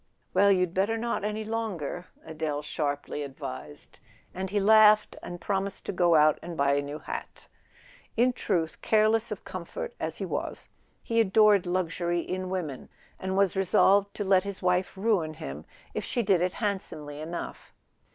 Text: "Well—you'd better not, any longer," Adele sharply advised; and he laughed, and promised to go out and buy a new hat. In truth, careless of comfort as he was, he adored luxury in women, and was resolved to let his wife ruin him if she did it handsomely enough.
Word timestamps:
"Well—you'd 0.33 0.73
better 0.73 0.97
not, 0.97 1.23
any 1.23 1.43
longer," 1.43 2.07
Adele 2.25 2.63
sharply 2.63 3.21
advised; 3.21 3.99
and 4.33 4.49
he 4.49 4.59
laughed, 4.59 5.15
and 5.21 5.39
promised 5.39 5.85
to 5.85 5.91
go 5.91 6.15
out 6.15 6.39
and 6.41 6.57
buy 6.57 6.73
a 6.73 6.81
new 6.81 6.97
hat. 6.97 7.47
In 8.17 8.33
truth, 8.33 8.81
careless 8.81 9.31
of 9.31 9.45
comfort 9.45 9.93
as 9.99 10.17
he 10.17 10.25
was, 10.25 10.67
he 11.03 11.19
adored 11.21 11.67
luxury 11.67 12.21
in 12.21 12.49
women, 12.49 12.89
and 13.19 13.37
was 13.37 13.55
resolved 13.55 14.11
to 14.15 14.23
let 14.23 14.43
his 14.43 14.59
wife 14.63 14.97
ruin 14.97 15.35
him 15.35 15.65
if 15.93 16.03
she 16.03 16.23
did 16.23 16.41
it 16.41 16.53
handsomely 16.53 17.19
enough. 17.21 17.71